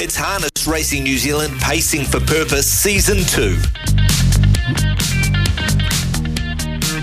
It's 0.00 0.14
Harness 0.14 0.64
Racing 0.68 1.02
New 1.02 1.18
Zealand 1.18 1.58
Pacing 1.60 2.04
for 2.04 2.20
Purpose 2.20 2.70
Season 2.70 3.16
2. 3.16 3.56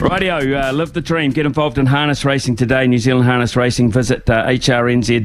Rightio, 0.00 0.64
uh, 0.64 0.72
live 0.72 0.94
the 0.94 1.02
dream. 1.02 1.30
Get 1.32 1.44
involved 1.44 1.76
in 1.76 1.84
harness 1.84 2.24
racing 2.24 2.56
today. 2.56 2.86
New 2.86 2.96
Zealand 2.96 3.26
Harness 3.26 3.56
Racing. 3.56 3.92
Visit 3.92 4.30
uh, 4.30 4.46
hrnz.co.nz. 4.46 5.24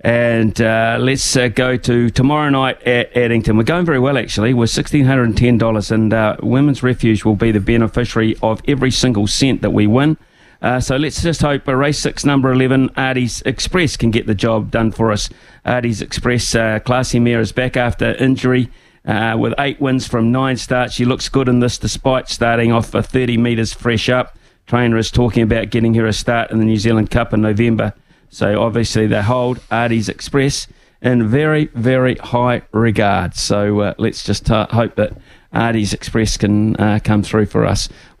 And 0.00 0.60
uh, 0.62 0.96
let's 0.98 1.36
uh, 1.36 1.48
go 1.48 1.76
to 1.76 2.08
tomorrow 2.08 2.48
night 2.48 2.82
at 2.84 3.14
Addington. 3.14 3.58
We're 3.58 3.64
going 3.64 3.84
very 3.84 3.98
well, 3.98 4.16
actually. 4.16 4.54
We're 4.54 4.64
$1,610, 4.64 5.90
and 5.90 6.14
uh, 6.14 6.36
Women's 6.42 6.82
Refuge 6.82 7.22
will 7.26 7.36
be 7.36 7.52
the 7.52 7.60
beneficiary 7.60 8.34
of 8.42 8.62
every 8.66 8.90
single 8.90 9.26
cent 9.26 9.60
that 9.60 9.74
we 9.74 9.86
win. 9.86 10.16
Uh, 10.64 10.80
so 10.80 10.96
let's 10.96 11.20
just 11.20 11.42
hope 11.42 11.68
uh, 11.68 11.74
race 11.74 11.98
six, 11.98 12.24
number 12.24 12.50
11, 12.50 12.88
Ardie's 12.96 13.42
Express, 13.42 13.98
can 13.98 14.10
get 14.10 14.26
the 14.26 14.34
job 14.34 14.70
done 14.70 14.92
for 14.92 15.12
us. 15.12 15.28
Ardie's 15.66 16.00
Express, 16.00 16.54
uh, 16.54 16.78
Classy 16.78 17.18
Mare 17.18 17.40
is 17.40 17.52
back 17.52 17.76
after 17.76 18.14
injury. 18.14 18.70
Uh, 19.04 19.36
with 19.38 19.52
eight 19.58 19.78
wins 19.78 20.06
from 20.06 20.32
nine 20.32 20.56
starts, 20.56 20.94
she 20.94 21.04
looks 21.04 21.28
good 21.28 21.50
in 21.50 21.60
this 21.60 21.76
despite 21.76 22.30
starting 22.30 22.72
off 22.72 22.88
for 22.88 23.02
30 23.02 23.36
metres 23.36 23.74
fresh 23.74 24.08
up. 24.08 24.38
Trainer 24.66 24.96
is 24.96 25.10
talking 25.10 25.42
about 25.42 25.68
getting 25.68 25.92
her 25.96 26.06
a 26.06 26.14
start 26.14 26.50
in 26.50 26.60
the 26.60 26.64
New 26.64 26.78
Zealand 26.78 27.10
Cup 27.10 27.34
in 27.34 27.42
November. 27.42 27.92
So 28.30 28.62
obviously 28.62 29.06
they 29.06 29.20
hold 29.20 29.60
Ardie's 29.70 30.08
Express 30.08 30.66
in 31.02 31.28
very, 31.28 31.66
very 31.74 32.14
high 32.14 32.62
regard. 32.72 33.34
So 33.34 33.80
uh, 33.80 33.94
let's 33.98 34.24
just 34.24 34.50
uh, 34.50 34.66
hope 34.68 34.94
that 34.94 35.12
Ardie's 35.52 35.92
Express 35.92 36.38
can 36.38 36.74
uh, 36.76 37.00
come 37.04 37.22
through 37.22 37.46
for 37.46 37.66
us. 37.66 37.90